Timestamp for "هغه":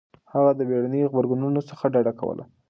0.33-0.51